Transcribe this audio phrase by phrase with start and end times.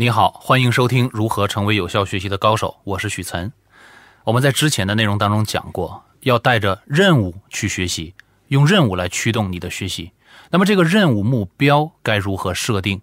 [0.00, 3.50] 你好，欢迎收听《如何成为有效学习的高手》，我是许岑。
[4.22, 8.14] 我们在之前的内容当中讲过，要带着任务去学习，
[8.46, 10.12] 用任务来驱动你的学习。
[10.50, 13.00] 那么这个任务目标该如何设定？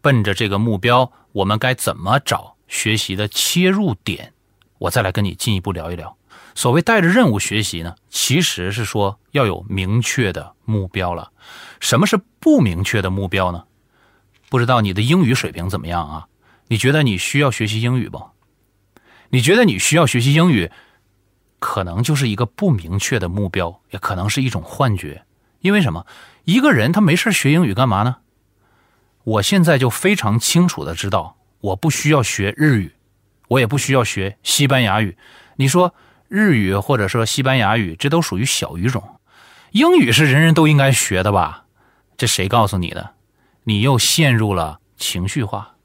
[0.00, 4.32] 奔着这个目标，我们该怎么找学习的切入点？
[4.78, 6.16] 我再来跟你进一步聊一聊。
[6.54, 11.32] 所谓带着任务学习呢，其实是说要有明确的目标了。
[11.80, 13.64] 什么是不明确的目标呢？
[14.48, 16.28] 不知道你的英语水平怎么样啊？
[16.68, 18.30] 你觉得你需要学习英语不？
[19.30, 20.70] 你觉得你需要学习英语，
[21.58, 25.24] 可能就是一个不明确的目标，也可能是一种幻觉。
[25.60, 26.06] 因为什么？
[26.44, 28.18] 一个人他没事学英语干嘛呢？
[29.24, 32.94] 我现在就非常清楚的知道，我不需要学日语，
[33.48, 35.16] 我也不需要学西班牙语。
[35.56, 35.94] 你说
[36.28, 39.20] 日语或者说西班牙语，这都属于小语种。
[39.72, 41.64] 英语是人人都应该学的吧？
[42.16, 43.14] 这谁告诉你的？
[43.64, 45.75] 你又陷入了情绪化。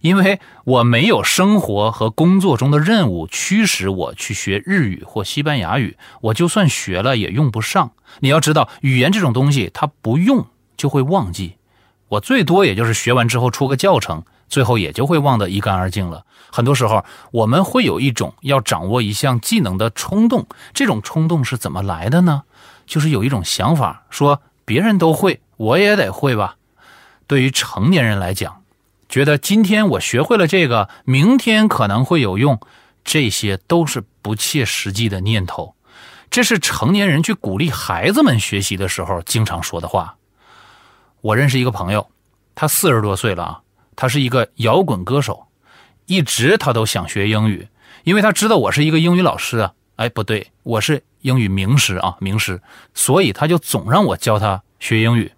[0.00, 7.92] 因为我没有生活和工作中的任务驱使我去学日语或西班牙语，我就算学了也用不上。
[8.20, 11.56] 你要知道，语言这种东西，它不用就会忘记。
[12.08, 16.24] 我最多也就是学完之后出个教程，最后也就会忘得一干二净了。
[16.52, 22.44] 很多时候，我们会有一种要掌握一项技能的冲动，这种冲动是怎么来的呢？
[22.86, 26.56] 就是有一种想法，说别人都会，我也得会吧。
[27.26, 28.62] 对于成年人来讲。
[29.16, 32.60] 觉得今天我学会了这个，明天可能会有用，
[33.02, 35.74] 这些都是不切实际的念头。
[36.28, 40.18] 这是成年人去鼓励孩子们学习的时候经常说的话。
[41.22, 42.10] 我认识一个朋友，
[42.54, 43.60] 他四十多岁了啊，
[43.96, 45.46] 他是一个摇滚歌手，
[46.04, 47.66] 一直他都想学英语，
[48.04, 49.72] 因为他知道我是一个英语老师啊。
[49.96, 52.60] 哎，不对，我是英语名师啊，名师，
[52.92, 55.32] 所以他就总让我教他学英语。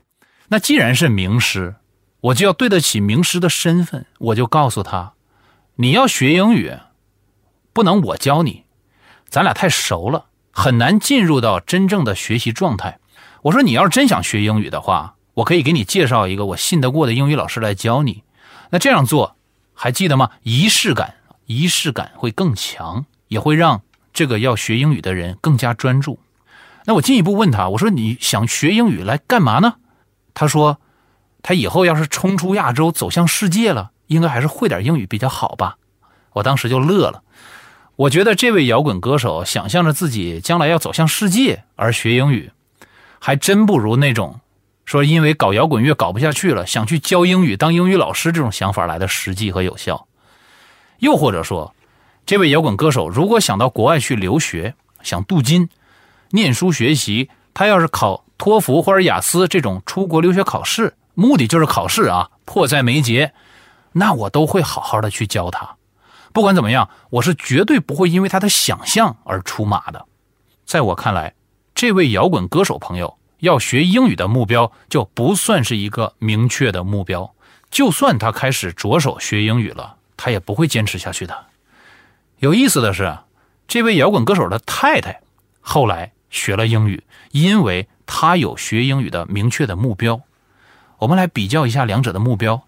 [0.49, 1.77] 那既然是名师，
[2.21, 5.13] 我就要对得起名师的身份，我就告诉他，
[5.77, 6.77] 你要学英语，
[7.73, 8.65] 不能我教你，
[9.29, 12.99] 咱俩太熟了，很难进入到真正的学习状态。
[13.43, 18.25] 我说，你要是真想学英语的话，我可以给你介绍一个我信得过的英语老师来教你。
[18.71, 19.37] 那这样做，
[19.73, 20.33] 还记得吗？
[20.43, 21.15] 仪式感，
[21.47, 26.19] 仪式感会更强，也会让这个要学英语的人更加专注。
[26.87, 29.77] 那我进一步问他，我说你想学英语来干嘛呢？
[30.35, 30.81] 他说。
[31.43, 35.77] 他以后要是冲出亚洲走向世界了，应该还是会点英语比较好吧？
[36.35, 37.23] 我当时就乐了。
[37.97, 42.53] 我觉得这位摇滚歌手想象着自己将来要走向世界而学英语，
[43.19, 44.41] 还真不如那种
[44.85, 50.07] 说因为搞摇滚乐搞不下去了，想去教英语当英语老师这种想法来的实际和有效。
[50.99, 51.75] 又或者说，
[52.25, 55.69] 这位摇滚歌手如果想到国外去留学，想镀金、
[56.31, 60.95] 念书学习，他要是考托福或者雅思这种出国留学考试。
[61.21, 63.35] 目的就是考试啊，迫在眉睫，
[63.95, 65.75] 那我都会好好的去教他。
[66.33, 70.07] 不管怎么样，我是绝对不会因为他的想象而出马的。
[70.65, 71.35] 在我看来，
[71.75, 77.35] 这位摇滚歌手朋友要学英语的目标就不算是一个明确的目标。
[77.69, 81.47] 就算他开始着手学英语了，他也不会坚持下去的。
[82.39, 83.19] 有意思的是，
[83.67, 85.21] 这位摇滚歌手的太太
[85.61, 87.03] 后来学了英语，
[87.33, 90.21] 因为他有学英语的明确的目标。
[90.99, 92.63] 我们来比较一下两者的目标。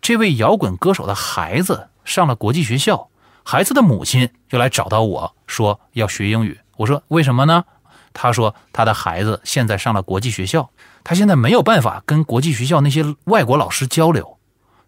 [0.00, 3.08] 这位摇滚歌手的孩子上了国际学校，
[3.44, 6.58] 孩子的母亲就来找到我说要学英语。
[6.78, 7.64] 我说为什么呢？
[8.12, 10.70] 他说他的孩子现在上了国际学校，
[11.04, 14.38] 他现在没有办法跟国际学校那些外国老师交流。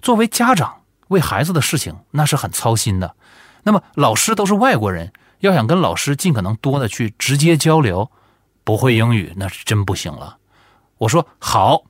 [0.00, 3.14] 作为家长，为孩子的事情那是很操心的。
[3.62, 8.10] 那么老师都是外国人，要想跟老师尽可能多的去直接交流，
[8.64, 10.38] 不会英语那是真不行了。
[10.98, 11.84] 我说好。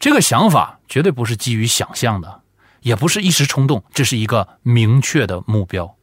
[0.00, 2.40] 这个想法绝对不是基于想象的，
[2.80, 5.94] 也不是一时冲动，这是一个明确的目标。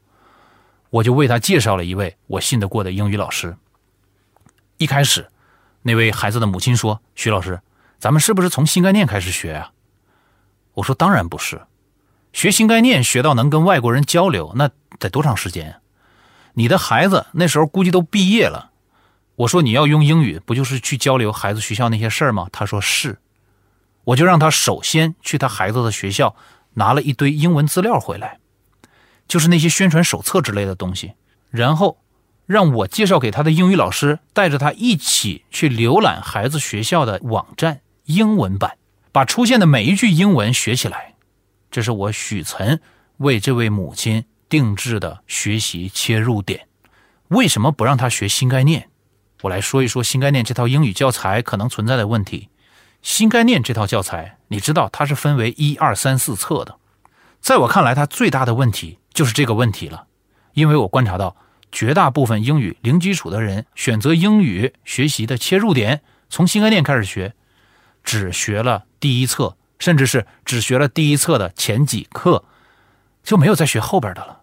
[0.92, 3.58] 我就为他介绍了一位我信得过的英语老师。
[4.78, 5.32] 一开始，
[5.82, 7.60] 那位孩子的母亲说：“徐老师，
[7.98, 9.72] 咱们是不是从新概念开始学啊？”
[10.76, 11.60] 我说：“当然不是，
[12.32, 14.70] 学新概念学到能跟外国人交流，那
[15.00, 15.82] 得多长时间？
[16.54, 18.70] 你的孩子那时候估计都毕业了。”
[19.38, 23.18] 我说：“你要用英语，不就是去交流孩子学校那些事儿吗？”他说：“是。”
[24.08, 26.36] 我就让他首先去他孩子的学校
[26.76, 28.40] 拿了一堆英文资料回来，
[29.28, 31.14] 就是那些宣传手册之类的东西，
[31.50, 31.98] 然后
[32.46, 38.78] 让我介绍给他的英语老师带着他一起去浏览孩子学校的网站英文版，
[39.12, 41.16] 把出现的每一句英文学起来。
[41.70, 42.80] 这是我许岑
[43.18, 46.68] 为这位母亲定制的学习切入点。
[47.28, 48.88] 为什么不让他学新概念？
[49.42, 52.48] 我来说一说新概念这套英语教材可能存在的问题。
[53.02, 56.78] 新概念这套教材，你知道它是分为一二三四册的，
[57.40, 60.08] 在我看来，它最大的问题就是这个问题了，
[60.54, 61.38] 因为我观察到
[61.72, 67.34] 绝大部分英语零基础的人选择英语学习的切入点，从新概念开始学，
[68.04, 72.44] 只学了第一册，甚至是只学了第一册的前几课，
[73.24, 74.42] 就没有再学后边的了。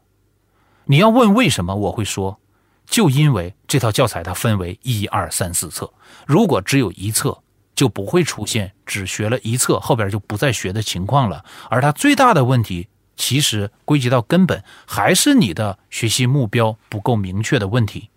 [0.87, 2.41] 你要问为什么，我会说，
[2.87, 5.93] 就因为这套教材它分为一二三四册，
[6.27, 7.43] 如果只有一册。
[7.75, 11.45] 就不会出现只学了一册后边就不再学的情况了。
[11.71, 18.11] 而它最大的问题，其实归结到根本还是你的学习目标不够明确的问题。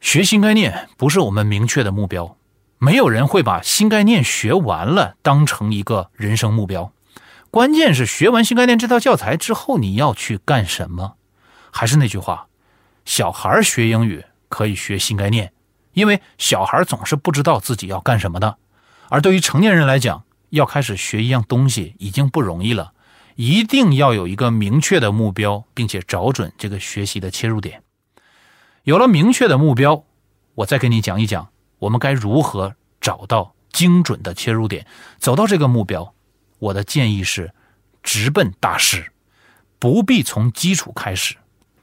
[0.00, 2.36] 学新概念不是我们明确的目标，
[2.78, 6.92] 没有人会把新概念学完了当成一个人生目标。
[7.50, 11.14] 关键是学完新概念这套教材之后，你要去干什么？
[11.70, 12.48] 还是那句话，
[13.04, 15.52] 小孩学英语可以学新概念。
[15.96, 18.58] 因为小孩总是不知道自己要干什么的，
[19.08, 22.92] 而对于成年人来讲，要开始学一样东西已经不容易了，
[23.36, 27.82] 一定要有一个明确的目标，并且找准这个学习的切入点。
[28.82, 30.04] 有了明确的目标，
[30.56, 31.48] 我再给你讲一讲
[31.78, 34.86] 我们该如何找到精准的切入点，
[35.18, 36.12] 走到这个目标。
[36.58, 37.54] 我的建议是，
[38.02, 39.10] 直奔大师，
[39.78, 41.36] 不必从基础开始。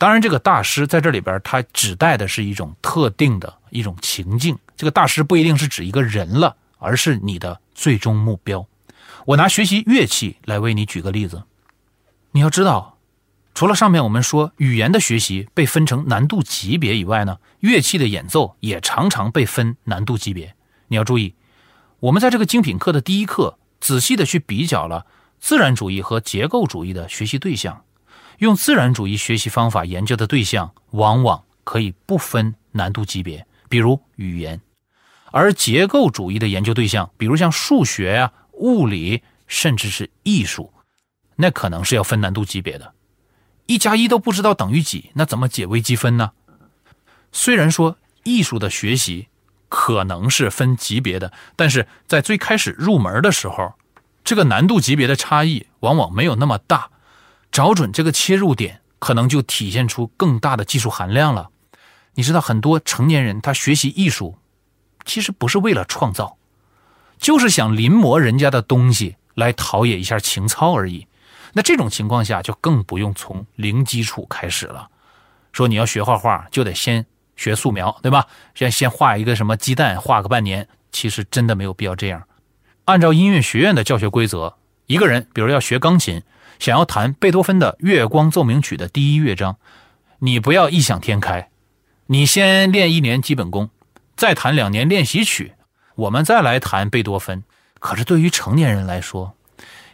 [0.03, 4.59] 当然，这个大师在这里边，它指代的是一种特定的一种情境。
[4.75, 8.67] 这个大师不一定是指一个人了，而是你的最终目标。
[9.27, 11.43] 我拿学习乐器来为你举个例子。
[12.31, 12.97] 你要知道，
[13.53, 20.53] 除了上面我们说语言的学习被分成难度级别以外呢，乐器的演奏也常常被分难度级别。
[20.89, 21.33] 你要注意，
[22.01, 25.05] 我们在这个精品课的第一课仔细的去比较了
[25.39, 27.85] 自然主义和结构主义的学习对象。
[28.39, 34.59] 用自然主义学习方法研究的对象，往往可以不分难度级别，比如语言；
[35.31, 40.73] 而结构主义的研究对象，比如像数学呀、物理，甚至是艺术，
[41.35, 42.93] 那可能是要分难度级别的。
[43.65, 46.31] 一加一都不知道等于几，那怎么解微积分呢？
[47.31, 49.29] 虽然说艺术的学习
[49.69, 53.73] 可能是分级别的，但是在最开始入门的时候，
[54.23, 56.89] 这个难度级别的差异往往没有那么大。
[57.53, 61.51] 找准这个切入点，可能就体现出更大的技术含量了。
[62.15, 64.39] 你知道，很多成年人他学习艺术，
[65.05, 66.37] 其实不是为了创造，
[67.19, 71.07] 就是想临摹人家的东西来陶冶一下情操而已。
[71.53, 74.89] 那这种情况下，就更不用从零基础开始了。
[75.51, 77.05] 说你要学画画，就得先
[77.35, 78.25] 学素描，对吧？
[78.55, 82.23] 先先画一个什么鸡蛋，画个半年，其实真的没有必要这样。
[82.85, 84.57] 按照音乐学院的教学规则，
[84.87, 86.23] 一个人比如要学钢琴。
[86.59, 89.57] 想要弹贝多芬的《月光奏鸣曲》的第一乐章，
[90.19, 91.49] 你不要异想天开，
[92.07, 93.69] 你先练一年基本功，
[94.15, 95.53] 再弹两年练习曲，
[95.95, 97.43] 我们再来弹贝多芬。
[97.79, 99.35] 可是对于成年人来说，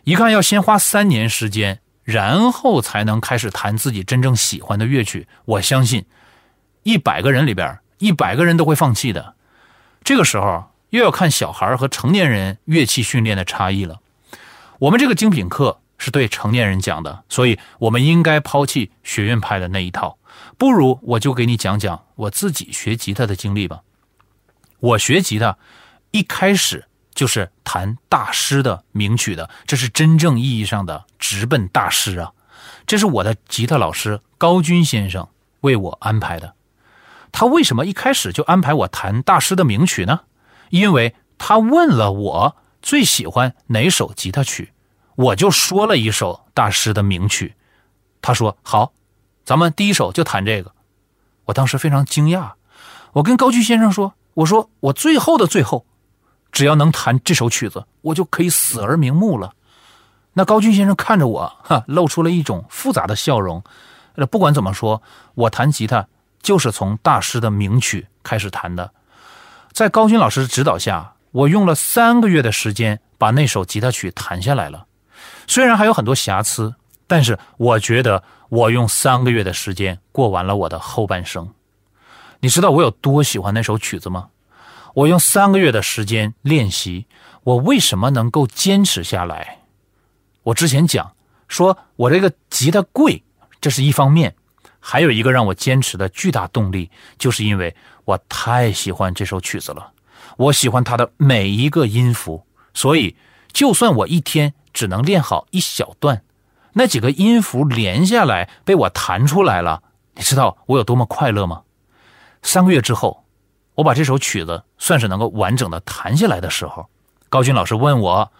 [0.04, 6.06] 一看要先花三年时间，然后才能开始弹自己真正喜欢的乐曲，我相信
[6.84, 9.34] 一百个人里边一百个人都会放弃的。
[10.04, 14.00] 这个时候又要看小孩和成年人乐器训练的差异了。
[14.78, 15.80] 我们这个精品课。
[16.00, 20.18] 是对成年人讲的，所以我们应该抛弃学院派的那一套。
[20.58, 23.82] 不如我就给你讲讲我自己学吉他的经历吧。
[24.80, 25.58] 我学吉他
[26.12, 32.32] 一开始就是弹大师的名曲的，这是真正意义上的直奔大师啊！
[32.88, 35.28] 这是我的吉他老师高军先生
[35.62, 36.56] 为我安排的。
[37.32, 40.22] 他为什么一开始就安排我弹大师的名曲呢？
[40.70, 44.72] 因为他问了我最喜欢哪首吉他曲。
[45.20, 47.54] 我就说了一首大师的名曲，
[48.22, 48.94] 他说好，
[49.44, 50.72] 咱们第一首就弹这个。
[51.44, 52.54] 我当时非常惊讶，
[53.12, 55.86] 我跟高居先生说：“我说我最后的最后，
[56.54, 59.56] 只要能弹这首曲子，我就可以死而瞑目了。”
[60.32, 63.62] 那高军先生看着我，哈，露出了一种复杂的笑容。
[64.16, 65.04] 呃，不管怎么说，
[65.36, 66.08] 我弹吉他
[66.42, 68.94] 就是从大师的名曲开始弹的。
[69.74, 74.86] 在高军老师的指导下，我用了三个月的时间把那首吉他曲弹下来了。
[75.50, 76.76] 虽然还有很多瑕疵，
[77.08, 81.56] 但是我觉得我用三个月的时间过完了我的后半生。
[82.42, 84.30] 你知道我有多喜欢那首曲子吗？
[84.94, 87.08] 我用三个月的时间练习，
[87.44, 89.62] 我为什么能够坚持下来？
[90.44, 91.16] 我之前讲
[91.48, 93.24] 说我这个吉他贵，
[93.60, 94.36] 这是一方面，
[94.80, 97.76] 还有一个让我坚持的巨大动力，就是因为
[98.06, 99.94] 我太喜欢这首曲子了。
[100.38, 103.16] 我喜欢它的每一个音符，所以
[103.52, 104.54] 就算我一天。
[104.80, 106.22] 只能练好一小段，
[106.72, 109.84] 那几个音符连下来被我弹出来了。
[110.16, 111.64] 你知道我有多么快乐吗？
[112.42, 113.26] 三个月之后，
[113.76, 116.88] 我把这首曲子算是能够完整的弹下来的时候，
[117.28, 118.32] 高军老师问我：“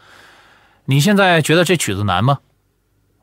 [0.88, 2.40] 你现在觉得这曲子难吗？”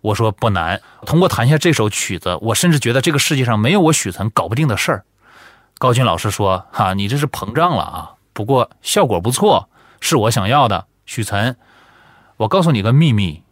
[0.03, 5.07] 我说不难，通过弹下这首曲子，我甚至觉得这个世界上没有我许岑搞不定的事儿。
[5.79, 8.13] 高军老师说：“哈，你这是膨胀了啊！
[8.35, 9.71] 不过效果不错，
[10.03, 10.87] 是我想要的。
[11.07, 11.57] 许岑，
[12.39, 13.43] 我告诉你个秘密，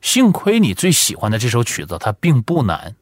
[0.00, 2.94] 幸亏你最喜欢的这首曲子它并不难，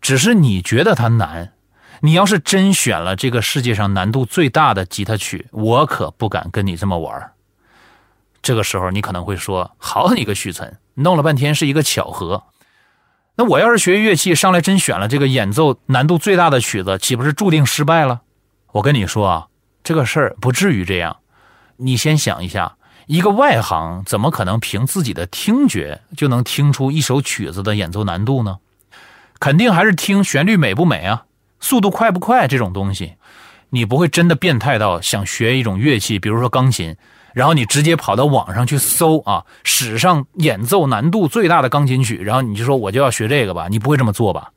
[0.00, 1.52] 只是你觉得它难。
[2.00, 7.32] 你要是真选了这个世界上难度最大的吉他曲，我可不敢跟你这么玩。
[8.40, 12.44] 这个时候你可能会说：好你个许岑，弄了半天是一个巧合。”
[13.34, 18.22] 那我要是学乐器上来真选了这个演奏难度最大的曲子，岂不是注定失败了？
[18.72, 19.46] 我跟你说啊，
[19.84, 21.18] 这个事儿不至于这样。
[21.76, 22.77] 你先想一下，
[23.08, 28.58] 一个外行怎么可能凭自己的听觉就能听出一首曲子的演奏难度呢？
[29.40, 31.24] 肯定还是听旋律美不美啊，
[31.58, 33.14] 速度快不快这种东西。
[33.70, 36.94] 你不会真的变态到想学一种乐器，比如说钢琴。
[37.32, 43.68] 然后你直接跑到网上去搜啊，史上演奏难度最大的钢琴曲，然后你就说我就要学这个吧？
[43.70, 44.50] 你不会这么做吧？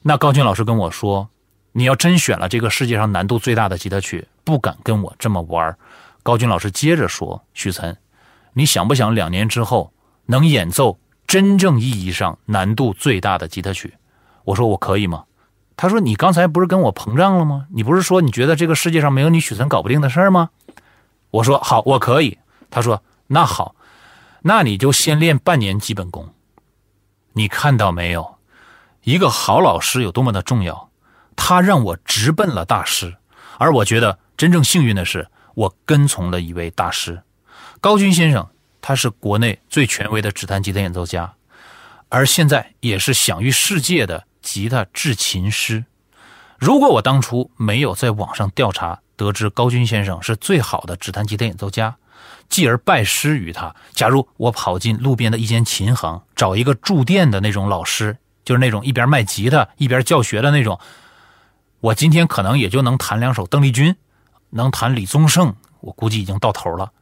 [0.00, 1.28] 那高军老师跟我说，
[1.72, 5.76] 你要真选了这个世界上难度最大的吉他曲，不敢跟我这么玩。
[6.22, 7.96] 高军老师接着说：“许岑，
[8.52, 9.92] 你想不想两年之后
[10.26, 13.94] 能演奏真正意义上难度最大的吉他曲？”
[14.44, 15.24] 我说：“我可以吗？”
[15.76, 17.66] 他说：“你刚才不是跟我膨胀了吗？
[17.70, 20.50] 你不是说你觉得这个世界上没有你许岑搞不定的事儿吗？”
[21.30, 22.38] 我说好，我可以。
[22.70, 23.74] 他说那好，
[24.42, 26.32] 那你就先练半年基本功。
[27.32, 28.36] 你看到没有，
[29.02, 30.90] 一个好老师有多么的重要？
[31.34, 33.16] 他让我直奔了大师，
[33.58, 37.22] 而我觉得真正幸运的是，我跟从了一位大师，
[37.80, 38.48] 高军先生。
[38.84, 41.34] 他是国内最权威的指弹吉他演奏家，
[42.08, 45.84] 而现在也是享誉世界的吉他制琴师。
[46.58, 51.94] 如果我当初没有在网上调查，得知高军先生是最好的指弹吉他演奏家，
[52.48, 53.72] 继而拜师于他。
[53.92, 60.80] 假如我跑进路边的一间琴行，找一个驻店的那种老师，就是那种一边卖吉他一边教学的那种，
[61.78, 63.94] 我今天可能也就能弹两首邓丽君，
[64.52, 66.92] 能谈李宗盛，我估计已经到头了。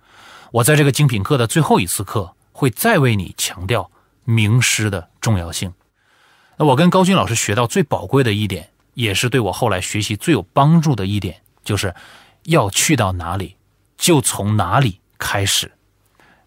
[0.53, 3.91] 我在这个精品课的最后一次课，会再为你强调
[4.25, 5.73] 名师的重要性。
[6.57, 11.43] 那我跟高军老师学到最宝贵的一点，也是对我后来学习最有帮助的一点。
[11.63, 11.95] 就是
[12.45, 13.57] 要去到哪里，
[13.97, 15.71] 就从哪里开始。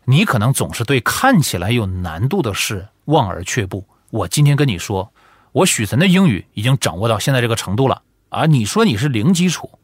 [0.06, 3.88] 你可能总是对看起来有难度的事望而却步。
[4.10, 5.14] 我今天跟你说，
[5.52, 8.46] 我许岑的英语已经掌握到现在这个程度了啊！
[8.48, 9.80] 你说你是零基础，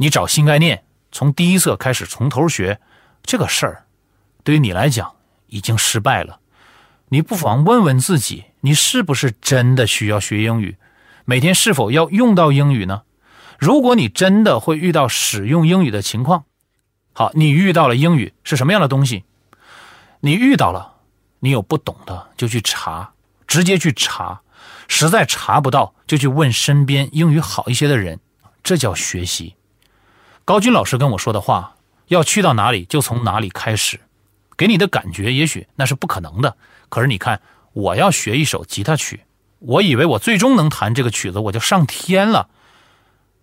[0.00, 2.80] 你找新概念，从第一册开始从头学，
[3.22, 3.86] 这个事儿
[4.44, 5.16] 对于你来讲
[5.48, 6.40] 已经失败了。
[7.08, 10.76] 你不妨问问自己，你是不是真的需要学英语？
[11.24, 13.02] 每天是否要用到英语呢？
[13.58, 16.44] 如果你真的会遇到使用英语的情况，
[17.12, 19.24] 好，你遇到了英语是什么样的东西？
[20.20, 20.98] 你遇到了，
[21.40, 23.14] 你有不懂的就去查，
[23.48, 24.42] 直接去查，
[24.86, 28.20] 实在查不到就去问身边英语好一些的人，
[28.62, 29.56] 这叫学习。
[30.48, 31.74] 高军老师跟我说的话，
[32.06, 34.00] 要去到哪里就从哪里开始，
[34.56, 36.56] 给你的感觉也许那是不可能的，
[36.88, 37.42] 可是你看，
[37.74, 39.26] 我要学一首吉他曲，
[39.58, 42.48] 我以为我最终能弹这个曲子，我就上天了。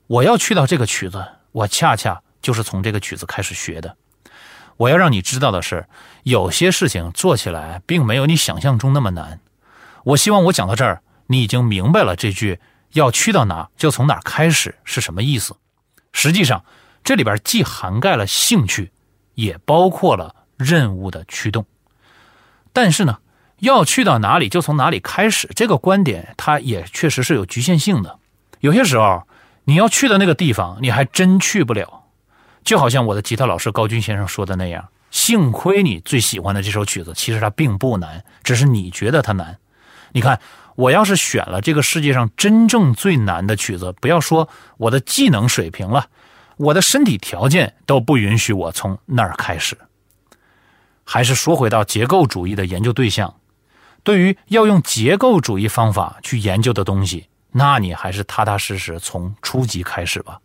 [0.08, 3.96] 我要去到这个曲子，我恰恰就是从这个曲子开始学的。
[4.78, 5.86] 我要让你知道的是，
[6.24, 9.40] 有些事情做起来并没有你想象中那么难。
[10.06, 12.60] 我希望我讲到这儿，你已经明白了这句
[12.94, 15.56] “要去到哪就从哪开始”是什么意思。
[16.12, 16.66] 实际上，
[17.06, 18.92] 这里边既涵盖了兴趣，
[19.36, 21.66] 也包括了任务的驱动。
[22.74, 23.20] 但是呢，
[23.60, 28.20] 要去到哪里就从哪里开始这个观点，它也确实是有局限性的。
[28.60, 29.24] 有些时候。
[29.68, 32.04] 你要去的那个地方，你还真去不了。
[32.64, 39.58] 就好像我的吉他老师高军先生说的那样，幸亏你最喜欢的这首曲子，其实它并不难，只是你觉得它难。
[40.12, 40.40] 你看，
[40.76, 44.48] 我要是选了这个世界上真正最难的曲子，不要说
[44.78, 46.10] 我的技能水平了，
[46.58, 49.78] 我的身体条件都不允许我从那儿开始。
[51.04, 53.36] 还是说回到结构主义的研究对象，
[54.04, 57.30] 对于要用结构主义方法去研究的东西。
[57.52, 60.40] 那你还是踏踏实实从初级开始吧。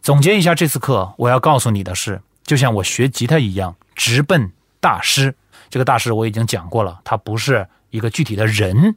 [0.00, 5.34] 总结一下这次课，我要告诉你的是，就像我学吉他一样，直奔大师。
[5.68, 8.96] 这个大师我已经讲过了，他不是一个具体的人，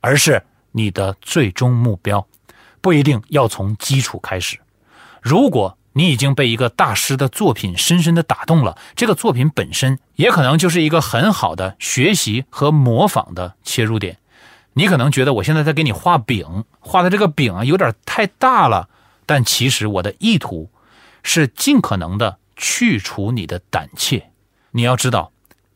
[0.00, 2.26] 而是你的最终目标。
[2.80, 4.58] 不一定要从基础开始。
[5.20, 14.18] 如果你已经被一个大师的作品深深的打动了，这个作品本身也可能就是一个很好的学习和模仿的切入点。
[14.74, 18.88] 你可能觉得我现在在给你画饼，画的这个饼啊有点太大了，
[19.26, 20.70] 但其实我的意图
[21.24, 24.30] 是尽可能的去除你的胆怯。
[24.70, 25.32] 你要知道，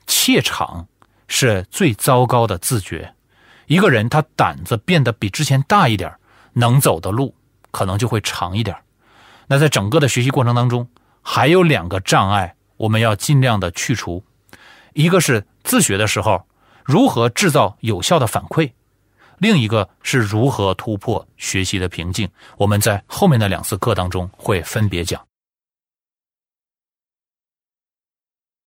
[0.07, 0.87] 怯场
[1.27, 3.15] 是最糟糕的自觉。
[3.67, 6.15] 一个人他胆子变得比之前大一点，
[6.53, 7.35] 能走的路
[7.73, 8.77] 可能就会长一点。
[9.55, 10.89] 那在整个的学习过程当中，
[11.23, 14.21] 还有两个障碍，我们要尽量的去除。
[14.95, 16.45] 一个是自学的时候
[16.83, 18.73] 如何制造有效的反馈，
[19.39, 22.29] 另一个是如何突破学习的瓶颈。
[22.57, 25.25] 我们在后面的两次课当中会分别讲。